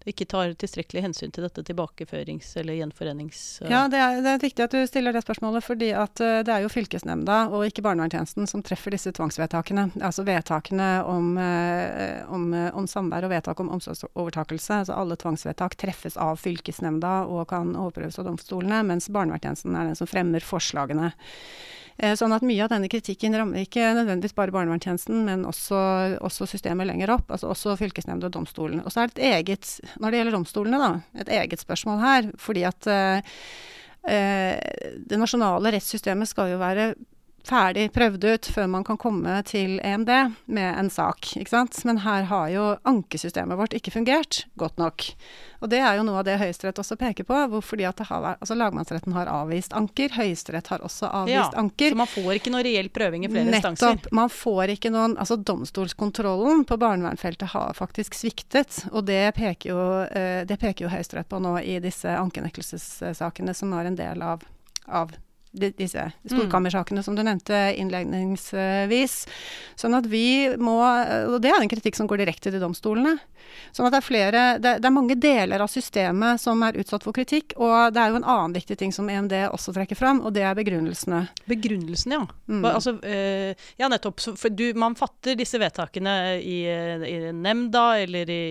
[0.09, 3.41] ikke tar tilstrekkelig hensyn til dette tilbakeførings- eller gjenforenings...
[3.63, 6.39] Uh ja, det er, det er, viktig at du stiller det spørsmålet, fordi at uh,
[6.45, 9.87] det er jo fylkesnemnda og ikke barnevernstjenesten som treffer disse tvangsvedtakene.
[9.99, 12.49] Altså vedtakene om, uh, om,
[12.81, 14.81] om samvær og vedtak om omsorgsovertakelse.
[14.83, 19.97] Altså alle tvangsvedtak treffes av fylkesnemnda og kan overprøves av domstolene, mens barnevernstjenesten er den
[19.97, 21.15] som fremmer forslagene.
[21.97, 25.79] Eh, sånn at mye av denne kritikken rammer ikke nødvendigvis bare barnevernstjenesten, men også,
[26.19, 28.83] også, systemet lenger opp, altså også fylkesnemnda og domstolene.
[28.83, 29.71] Og så er det et eget,
[30.03, 32.29] når det gjelder domstolene, da, et eget spørsmål her.
[32.41, 33.35] Fordi at eh,
[34.05, 36.91] det nasjonale rettssystemet skal jo være
[37.45, 40.11] ferdig prøvd ut før man kan komme til EMD
[40.45, 41.35] med en sak.
[41.37, 41.77] ikke sant?
[41.87, 45.05] Men her har jo ankesystemet vårt ikke fungert godt nok.
[45.63, 47.39] Og det er jo noe av det Høyesterett også peker på.
[47.65, 51.95] Fordi at har, altså Lagmannsretten har avvist anker, Høyesterett har også avvist ja, anker.
[51.95, 54.15] Så man får ikke noe reell prøving i flere Nettopp, instanser?
[54.15, 58.83] Man får ikke noen Altså domstolskontrollen på barnevernfeltet har faktisk sviktet.
[58.91, 63.73] Og det peker jo, eh, det peker jo Høyesterett på nå i disse ankenektelsessakene som
[63.77, 64.43] er en del av,
[64.85, 65.15] av
[65.55, 69.15] disse storkammersakene som du nevnte innledningsvis.
[69.79, 73.15] Sånn at vi må Og det er en kritikk som går direkte til domstolene.
[73.75, 77.05] Sånn at det er flere det, det, er mange deler av systemet som er utsatt
[77.05, 77.55] for kritikk.
[77.61, 80.45] Og det er jo en annen viktig ting som EMD også trekker fram, og det
[80.47, 81.25] er begrunnelsene.
[81.49, 82.25] Begrunnelsene, ja.
[82.51, 82.65] Mm.
[82.69, 84.23] Altså, øh, ja, nettopp.
[84.39, 88.43] For du, man fatter disse vedtakene i, i nemnda eller i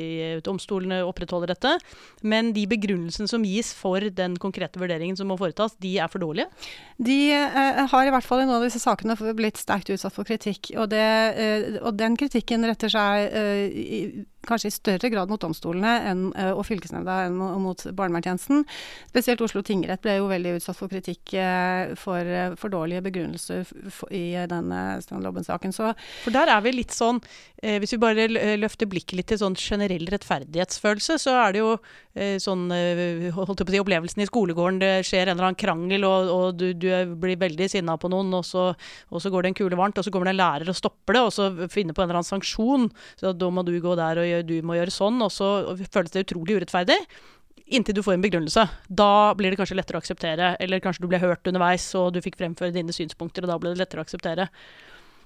[0.45, 1.77] domstolene opprettholder dette.
[2.23, 6.23] Men de begrunnelsene som gis for den konkrete vurderingen som må foretas, de er for
[6.25, 6.51] dårlige?
[6.97, 10.27] De eh, har i hvert fall i noen av disse sakene blitt sterkt utsatt for
[10.29, 10.71] kritikk.
[10.79, 11.03] Og, det,
[11.35, 16.53] eh, og den kritikken retter seg eh, kanskje i større grad mot domstolene enn, eh,
[16.53, 18.65] og fylkesnemnda enn mot barnevernstjenesten.
[19.11, 23.67] Spesielt Oslo tingrett ble jo veldig utsatt for kritikk eh, for eh, for dårlige begrunnelser
[24.15, 25.75] i denne Strandlobben-saken.
[25.75, 27.21] For der er vi litt sånn,
[27.65, 28.27] hvis vi bare
[28.59, 31.71] løfter blikket litt til sånn generell rettferdighetsfølelse, så er det jo
[32.43, 32.69] sånn
[33.35, 34.81] holdt jeg på å si, opplevelsen i skolegården.
[34.83, 36.89] Det skjer en eller annen krangel, og, og du, du,
[37.21, 38.69] blir veldig sinna på noen, og så,
[39.11, 41.19] og så, går det en kule varmt, og så kommer det en lærer og stopper
[41.19, 42.89] det, og så finner på en eller annen sanksjon.
[43.21, 45.49] Så da må du gå der og du må gjøre sånn, og så
[45.94, 46.99] føles det utrolig urettferdig.
[47.75, 48.66] Inntil du får en begrunnelse.
[48.88, 50.51] Da blir det kanskje lettere å akseptere.
[50.61, 53.73] Eller kanskje du ble hørt underveis, og du fikk fremføre dine synspunkter, og da ble
[53.73, 54.51] det lettere å akseptere.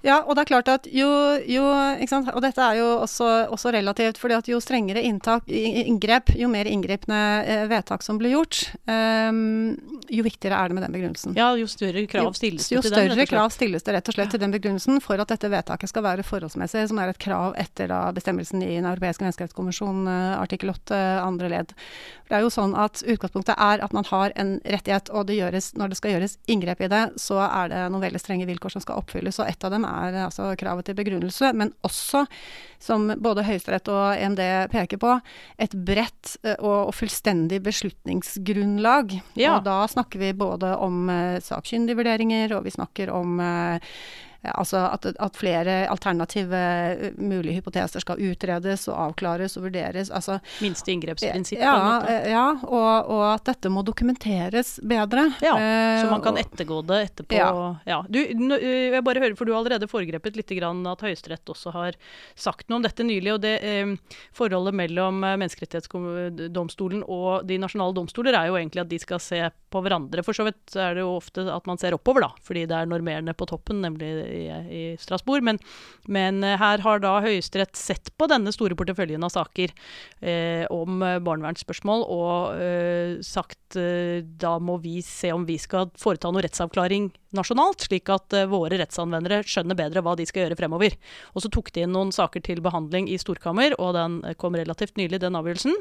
[0.06, 1.08] Ja, og det er klart at jo,
[1.48, 6.48] jo Og dette er jo også, også relativt, fordi at jo strengere inntak, inngrep, jo
[6.50, 9.74] mer inngripende eh, vedtak som blir gjort, um,
[10.08, 11.34] jo viktigere er det med den begrunnelsen.
[11.38, 13.08] Ja, jo større krav stilles det til den.
[13.08, 14.36] Jo større krav stilles det rett og slett ja.
[14.36, 17.90] til den begrunnelsen for at dette vedtaket skal være forholdsmessig, som er et krav etter
[17.90, 21.74] da, bestemmelsen i Den europeiske menneskerettskonvensjon uh, artikkel 8 andre ledd.
[22.28, 25.72] Det er jo sånn at Utgangspunktet er at man har en rettighet, og det gjøres,
[25.80, 28.84] når det skal gjøres inngrep i det, så er det noen veldig strenge vilkår som
[28.84, 29.40] skal oppfylles.
[29.40, 32.24] og et av dem er altså kravet til begrunnelse, men også,
[32.82, 35.16] som både Høyesterett og EMD peker på,
[35.58, 39.18] et bredt eh, og, og fullstendig beslutningsgrunnlag.
[39.38, 39.56] Ja.
[39.56, 43.38] Og da snakker vi både om uh, sakkyndige vurderinger, og vi snakker om
[44.46, 50.12] Altså at, at, flere alternative eh, mulige hypoteser skal utredes og avklares og vurderes.
[50.14, 52.14] Altså, Minste inngrepsprinsipp, ja, måte.
[52.30, 55.26] Ja, og, og, at dette må dokumenteres bedre.
[55.42, 55.56] Ja,
[55.98, 57.34] Så man kan ettergå det etterpå.
[57.34, 57.50] Ja.
[57.88, 57.98] ja.
[58.08, 61.98] Du, jeg bare hører, for du har allerede foregrepet litt grann at Høyesterett også har
[62.38, 63.34] sagt noe om dette nylig.
[63.34, 63.94] og det eh,
[64.36, 69.42] Forholdet mellom eh, Menneskerettighetsdomstolen og de nasjonale domstoler er jo egentlig at de skal se
[69.68, 70.22] på hverandre.
[70.26, 72.90] For så vidt er det jo ofte at man ser oppover, da, fordi det er
[72.90, 74.44] normerende på toppen, nemlig i,
[74.78, 75.44] i Strasbourg.
[75.44, 75.60] Men,
[76.06, 79.72] men, eh, her har da Høyesterett sett på denne store porteføljen av saker
[80.20, 86.32] eh, om barnevernsspørsmål og eh, sagt eh, da må vi se om vi skal foreta
[86.32, 90.94] noe rettsavklaring nasjonalt, slik at uh, våre rettsanvendere skjønner bedre hva de skal gjøre fremover.
[91.36, 94.96] Og så tok de inn noen saker til behandling i storkammer, og den kom relativt
[94.96, 95.76] nylig, den avgjørelsen.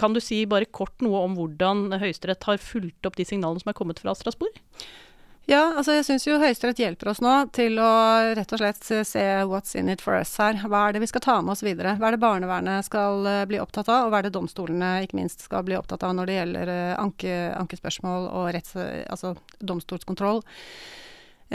[0.00, 3.74] Kan du si bare kort noe om hvordan Høyesterett har fulgt opp de signalene som
[3.74, 4.56] er kommet fra Strasbourg?
[5.44, 7.88] Ja, altså jeg syns jo Høyesterett hjelper oss nå til å
[8.32, 10.56] rett og slett se what's in it for us her.
[10.64, 11.98] Hva er det vi skal ta med oss videre?
[12.00, 15.18] Hva er det barnevernet skal eh, bli opptatt av, og hva er det domstolene ikke
[15.20, 20.40] minst skal bli opptatt av når det gjelder eh, anke, ankespørsmål og retts, altså domstolskontroll?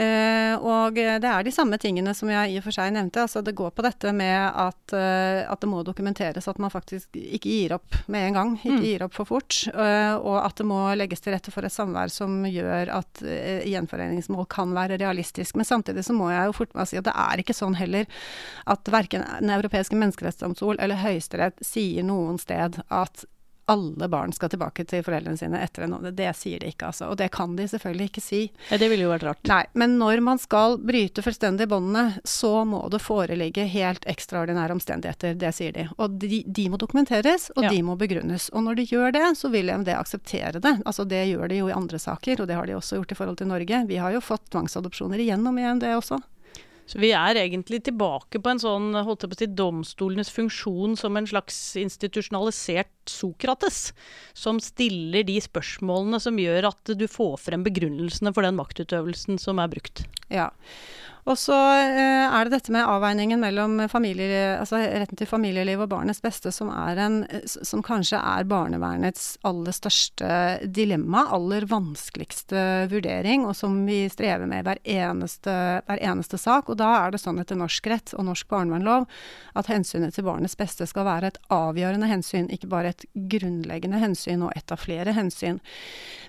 [0.00, 3.24] Uh, og det er de samme tingene som jeg i og for seg nevnte.
[3.26, 7.18] altså Det går på dette med at, uh, at det må dokumenteres at man faktisk
[7.20, 8.54] ikke gir opp med en gang.
[8.60, 8.86] Ikke mm.
[8.86, 9.58] gir opp for fort.
[9.74, 13.24] Uh, og at det må legges til rette for et samvær som gjør at
[13.68, 15.58] gjenforeningsmål kan være realistisk.
[15.60, 18.08] Men samtidig så må jeg jo fort meg si at det er ikke sånn heller
[18.70, 23.26] at verken Den europeiske menneskerettsdomstol eller Høyesterett sier noen sted at
[23.70, 26.10] alle barn skal tilbake til foreldrene sine etter en ånde.
[26.16, 27.10] Det sier de ikke, altså.
[27.12, 28.40] Og det kan de selvfølgelig ikke si.
[28.70, 29.42] Ja, det ville jo vært rart.
[29.50, 35.38] Nei, men når man skal bryte fullstendig båndene, så må det foreligge helt ekstraordinære omstendigheter.
[35.38, 35.86] Det sier de.
[36.02, 37.70] Og de, de må dokumenteres, og ja.
[37.70, 38.50] de må begrunnes.
[38.50, 40.76] Og når de gjør det, så vil EMD akseptere det.
[40.84, 43.20] Altså det gjør de jo i andre saker, og det har de også gjort i
[43.22, 43.84] forhold til Norge.
[43.86, 46.20] Vi har jo fått tvangsadopsjoner igjennom EMD også.
[46.90, 50.96] Så vi er egentlig tilbake på en sånn holdt jeg på å si, domstolenes funksjon
[50.98, 53.92] som en slags institusjonalisert Sokrates,
[54.34, 59.62] som stiller de spørsmålene som gjør at du får frem begrunnelsene for den maktutøvelsen som
[59.62, 60.02] er brukt.
[60.34, 60.50] Ja,
[61.28, 66.22] Og så eh, er det dette med avveiningen mellom altså retten til familieliv og barnets
[66.24, 70.30] beste, som, en, som kanskje er barnevernets aller største
[70.64, 75.52] dilemma, aller vanskeligste vurdering, og som vi strever med hver eneste,
[75.86, 76.70] hver eneste sak.
[76.72, 79.06] Og da er det sånn etter norsk rett og norsk barnevernlov
[79.60, 84.46] at hensynet til barnets beste skal være et avgjørende hensyn, ikke bare et grunnleggende hensyn
[84.46, 85.60] og et av flere hensyn.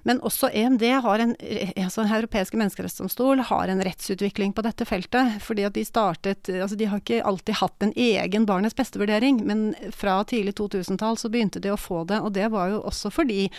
[0.07, 1.35] Men også EMD har en,
[1.77, 5.41] altså Den europeiske menneskerettsdomstol har en rettsutvikling på dette feltet.
[5.41, 9.73] fordi at de startet altså De har ikke alltid hatt en egen barnets beste-vurdering, men
[9.91, 12.21] fra tidlig 2000-tall så begynte de å få det.
[12.21, 13.49] Og det var jo også fordi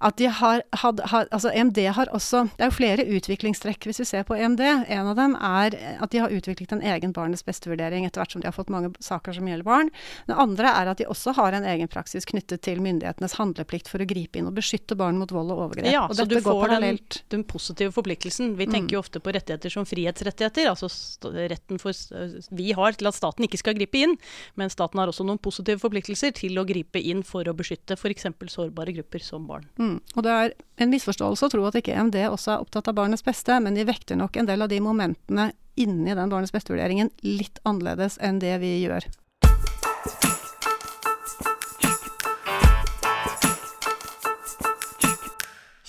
[0.00, 4.00] at de har, had, had, altså EMD har også Det er jo flere utviklingstrekk hvis
[4.00, 4.62] vi ser på EMD.
[4.88, 8.40] En av dem er at de har utviklet en egen barnets beste-vurdering etter hvert som
[8.40, 9.90] de har fått mange saker som gjelder barn.
[10.30, 14.00] Det andre er at de også har en egen praksis knyttet til myndighetenes handleplikt for
[14.00, 15.90] å gripe inn og beskytte barn mot vold og overgrep.
[15.92, 17.00] Ja, og så du får den,
[17.34, 18.54] den, positive forpliktelsen.
[18.56, 18.96] Vi tenker mm.
[18.96, 20.70] jo ofte på rettigheter som frihetsrettigheter.
[20.72, 20.88] Altså
[21.52, 21.92] retten for,
[22.56, 24.16] vi har til at staten ikke skal gripe inn,
[24.56, 28.30] men staten har også noen positive forpliktelser til å gripe inn for å beskytte f.eks.
[28.48, 29.68] sårbare grupper som barn.
[29.76, 29.89] Mm.
[29.90, 29.98] Mm.
[30.14, 30.52] Og det er
[30.84, 33.86] en misforståelse å tro at ikke EMD også er opptatt av barnets beste, men de
[33.88, 35.50] vekter nok en del av de momentene
[35.80, 39.08] inni den barnets beste-vurderingen litt annerledes enn det vi gjør.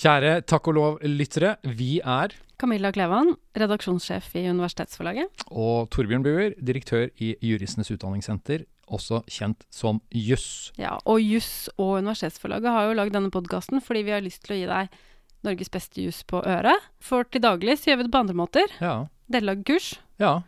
[0.02, 5.46] Kjære Takk og lov-lyttere, vi er Camilla Klevan, redaksjonssjef i Universitetsforlaget.
[5.54, 10.72] Og Torbjørn Buer, direktør i Juristenes utdanningssenter også kjent som Juss.
[10.80, 14.56] Ja, og Juss og Universitetsforlaget har jo lagd denne podkasten fordi vi har lyst til
[14.56, 15.02] å gi deg
[15.48, 16.90] Norges beste juss på øret.
[17.02, 18.74] For til daglig så gjør vi det på andre måter.
[18.84, 18.96] Ja.
[19.32, 19.94] Dere lager kurs.
[20.22, 20.42] Ja.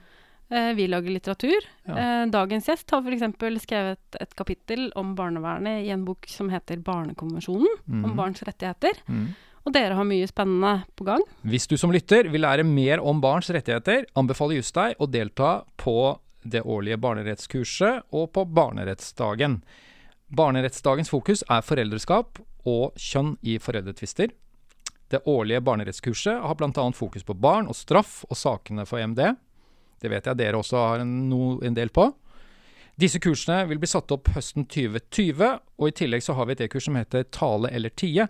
[0.54, 1.66] Eh, vi lager litteratur.
[1.88, 1.96] Ja.
[1.98, 3.64] Eh, dagens gjest har f.eks.
[3.64, 8.04] skrevet et kapittel om barnevernet i en bok som heter Barnekonvensjonen, mm.
[8.06, 9.02] om barns rettigheter.
[9.08, 9.32] Mm.
[9.64, 11.24] Og dere har mye spennende på gang.
[11.48, 15.62] Hvis du som lytter vil lære mer om barns rettigheter, anbefaler Just deg å delta
[15.80, 15.98] på
[16.44, 19.62] det årlige barnerettskurset og på barnerettsdagen.
[20.34, 24.34] Barnerettsdagens fokus er foreldreskap og kjønn i foreldretvister.
[25.14, 26.86] Det årlige barnerettskurset har bl.a.
[26.96, 29.22] fokus på barn og straff og sakene for EMD.
[30.02, 32.10] Det vet jeg dere også har en, no, en del på.
[33.00, 35.48] Disse kursene vil bli satt opp høsten 2020,
[35.80, 38.28] og i tillegg så har vi et e-kurs som heter Tale eller tie.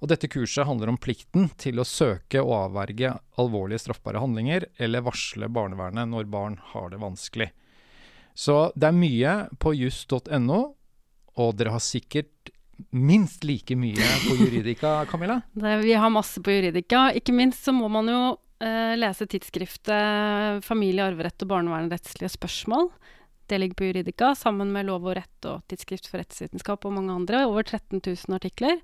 [0.00, 5.04] Og dette kurset handler om plikten til å søke og avverge alvorlige straffbare handlinger, eller
[5.04, 7.50] varsle barnevernet når barn har det vanskelig.
[8.32, 10.60] Så det er mye på juss.no,
[11.40, 12.52] og dere har sikkert
[12.96, 15.40] minst like mye på Juridika, Camilla?
[15.84, 17.10] Vi har masse på Juridika.
[17.12, 18.22] Ikke minst så må man jo
[18.64, 22.88] eh, lese tidsskriftet Familie, arverett og barnevernrettslige spørsmål.
[23.50, 27.12] Det ligger på Juridika, sammen med Lov og rett og Tidsskrift for rettsvitenskap og mange
[27.12, 27.44] andre.
[27.50, 28.78] Over 13 000 artikler.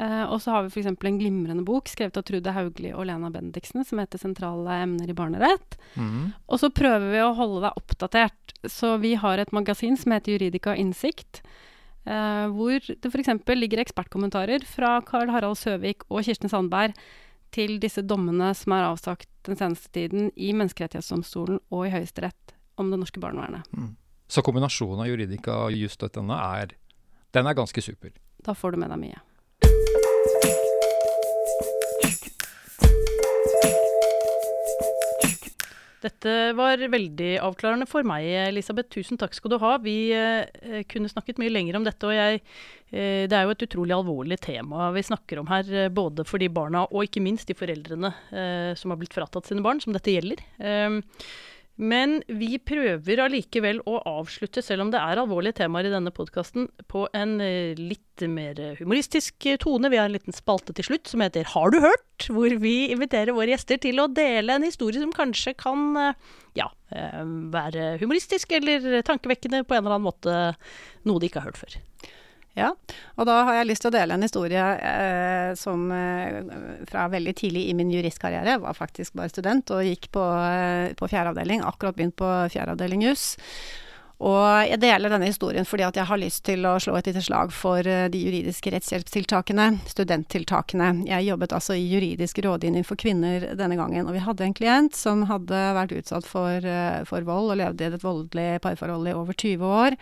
[0.00, 0.88] Eh, og så har vi f.eks.
[0.88, 5.16] en glimrende bok skrevet av Trude Haugli og Lena Bendiksen som heter 'Sentrale emner i
[5.16, 5.76] barnerett'.
[5.94, 6.32] Mm.
[6.48, 8.54] Og så prøver vi å holde deg oppdatert.
[8.64, 11.42] Så vi har et magasin som heter Juridika Innsikt.
[12.08, 13.28] Uh, hvor det f.eks.
[13.44, 16.94] ligger ekspertkommentarer fra Karl Harald Søvik og Kirsten Sandberg
[17.52, 22.90] til disse dommene som er avsagt den seneste tiden i Menneskerettighetsdomstolen og i Høyesterett om
[22.90, 23.68] det norske barnevernet.
[23.76, 23.96] Mm.
[24.30, 26.72] Så kombinasjonen av juridika og just.no er,
[27.36, 28.14] den er ganske super?
[28.40, 29.20] Da får du med deg mye.
[36.00, 38.88] Dette var veldig avklarende for meg, Elisabeth.
[38.94, 39.74] Tusen takk skal du ha.
[39.84, 42.40] Vi eh, kunne snakket mye lenger om dette, og jeg,
[42.88, 45.68] eh, det er jo et utrolig alvorlig tema vi snakker om her.
[45.68, 49.50] Eh, både for de barna og ikke minst de foreldrene eh, som har blitt fratatt
[49.50, 50.40] sine barn, som dette gjelder.
[50.56, 51.00] Eh,
[51.80, 56.68] men vi prøver allikevel å avslutte, selv om det er alvorlige temaer i denne podkasten,
[56.92, 59.88] på en eh, litt mer humoristisk tone.
[59.88, 62.28] Vi har en liten spalte til slutt som heter Har du hørt?
[62.28, 66.68] Hvor vi inviterer våre gjester til å dele en historie som kanskje kan eh, ja,
[66.92, 67.22] eh,
[67.54, 70.40] være humoristisk eller tankevekkende på en eller annen måte.
[71.08, 71.80] Noe de ikke har hørt før.
[72.58, 72.72] Ja,
[73.14, 76.40] og da har jeg lyst til å dele en historie eh, som eh,
[76.90, 78.58] fra veldig tidlig i min juristkarriere.
[78.64, 82.74] Var faktisk bare student og gikk på, eh, på fjerde avdeling, akkurat begynt på fjerde
[82.74, 83.36] avdeling juss.
[84.20, 87.22] Og jeg deler denne historien fordi at jeg har lyst til å slå et lite
[87.24, 90.90] slag for eh, de juridiske rettshjelpstiltakene, studenttiltakene.
[91.08, 94.98] Jeg jobbet altså i juridisk rådgivning for kvinner denne gangen, og vi hadde en klient
[94.98, 99.16] som hadde vært utsatt for, eh, for vold og levde i et voldelig parforhold i
[99.16, 99.96] over 20 år.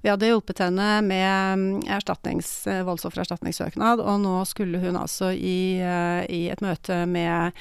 [0.00, 5.76] Vi hadde hjulpet henne med mm, erstatnings, eh, voldsoffererstatningssøknad, og nå skulle hun altså i,
[5.76, 7.52] i et møte med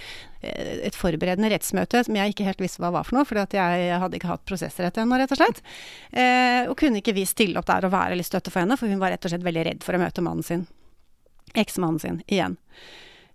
[0.41, 4.19] et forberedende rettsmøte som jeg ikke helt visste hva var for noe, at jeg hadde
[4.19, 5.63] ikke hatt prosessrett ennå, rett og slett.
[6.11, 8.91] Eh, og kunne ikke vi stille opp der og være litt støtte for henne, for
[8.91, 10.67] hun var rett og slett veldig redd for å møte mannen sin.
[11.57, 12.57] Eksmannen sin, igjen.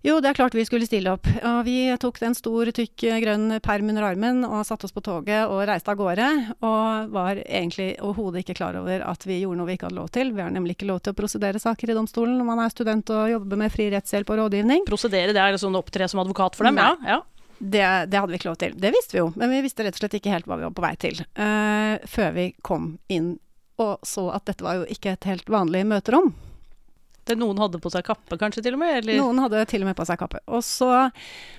[0.03, 1.27] Jo, det er klart vi skulle stille opp.
[1.47, 5.47] Og vi tok en stor, tykk, grønn perm under armen og satte oss på toget
[5.47, 6.29] og reiste av gårde.
[6.59, 10.11] Og var egentlig overhodet ikke klar over at vi gjorde noe vi ikke hadde lov
[10.15, 10.33] til.
[10.35, 13.13] Vi har nemlig ikke lov til å prosedere saker i domstolen når man er student
[13.15, 14.83] og jobber med fri rettshjelp og rådgivning.
[14.91, 16.81] Prosedere, det er sånn opptre som advokat for dem?
[16.81, 16.91] Nei.
[17.07, 17.21] Ja, ja.
[17.63, 18.73] Det, det, hadde vi ikke lov til.
[18.75, 20.73] Det visste vi jo, men vi visste rett og slett ikke helt hva vi var
[20.75, 21.21] på vei til.
[21.39, 23.37] Uh, før vi kom inn
[23.81, 26.33] og så at dette var jo ikke et helt vanlig møterom.
[27.23, 28.97] Det noen hadde på seg kappe, kanskje, til og med?
[28.99, 29.19] Eller?
[29.21, 30.41] Noen hadde til og med på seg kappe.
[30.51, 30.89] Og så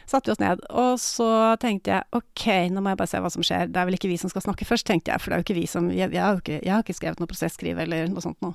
[0.05, 1.29] satte vi oss ned, og så
[1.63, 2.45] tenkte jeg OK,
[2.75, 3.71] nå må jeg bare se hva som skjer.
[3.73, 5.49] Det er vel ikke vi som skal snakke først, tenkte jeg, for det er jo
[5.49, 8.25] ikke vi som Jeg, jeg, har, ikke, jeg har ikke skrevet noe prosesskriv eller noe
[8.25, 8.55] sånt noe.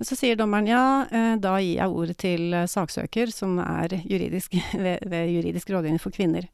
[0.00, 4.56] Men så sier dommeren ja, eh, da gir jeg ordet til saksøker, som er juridisk,
[4.84, 6.48] ved, ved juridisk rådgivning for kvinner.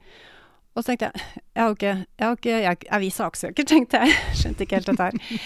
[0.76, 4.02] Og så tenkte jeg jeg har ikke, jeg har ikke jeg, Er vi saksøker, tenkte
[4.02, 4.16] jeg.
[4.36, 5.38] Skjønte ikke helt dette her.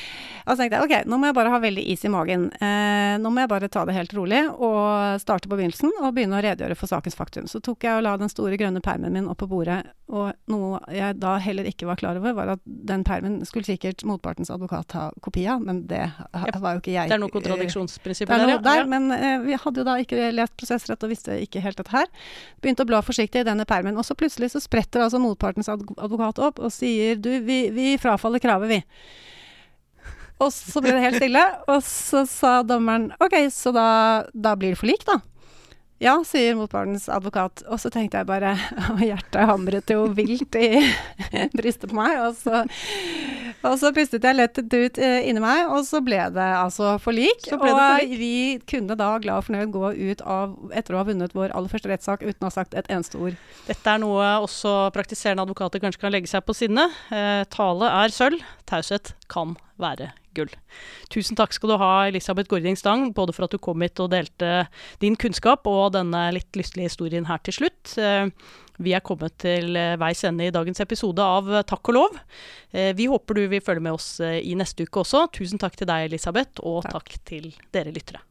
[0.47, 2.49] Og så tenkte jeg ok, nå må jeg bare ha veldig is i magen.
[2.61, 6.38] Eh, nå må jeg bare ta det helt rolig og starte på begynnelsen og begynne
[6.38, 7.49] å redegjøre for sakens faktum.
[7.51, 10.80] Så tok jeg og la den store grønne permen min opp på bordet, og noe
[10.93, 14.97] jeg da heller ikke var klar over, var at den permen skulle sikkert motpartens advokat
[14.97, 17.11] ha kopi av, men det var jo ikke jeg.
[17.11, 18.59] Det er noe kontradiksjonsprinsipp der, ja.
[18.64, 21.95] Der, men eh, vi hadde jo da ikke lest prosessrett og visste ikke helt dette
[21.95, 22.11] her.
[22.61, 26.43] Begynte å bla forsiktig i denne permen, og så plutselig så spretter altså motpartens advokat
[26.43, 28.80] opp og sier du, vi, vi frafaller kravet, vi.
[30.41, 33.88] Og så ble det helt stille, og så sa dommeren OK, så da,
[34.32, 35.20] da blir det forlik, da.
[36.01, 37.61] Ja, sier motpartens advokat.
[37.68, 38.55] Og så tenkte jeg bare
[38.95, 40.80] Og hjertet hamret jo vilt i
[41.59, 42.14] brystet på meg.
[42.24, 42.62] Og så,
[43.68, 47.45] og så pustet jeg lett ut eh, inni meg, og så ble det altså forlik.
[47.45, 48.14] Så ble det forlik.
[48.14, 48.32] Og vi
[48.72, 51.93] kunne da glad og fornøyd gå ut av, etter å ha vunnet vår aller første
[51.93, 53.36] rettssak, uten å ha sagt et eneste ord.
[53.68, 56.88] Dette er noe også praktiserende advokater kanskje kan legge seg på sinne.
[57.12, 58.41] Eh, tale er sølv,
[58.72, 60.53] taushet kan være gull.
[61.12, 64.12] Tusen takk skal du ha, Elisabeth Gording Stang, både for at du kom hit og
[64.14, 64.66] delte
[65.03, 67.95] din kunnskap og denne litt lystlige historien her til slutt.
[67.99, 68.31] Eh,
[68.81, 72.18] vi er kommet til eh, veis ende i dagens episode av Takk og lov.
[72.72, 75.26] Eh, vi håper du vil følge med oss i neste uke også.
[75.37, 78.24] Tusen takk til deg, Elisabeth, og takk, takk til dere lyttere.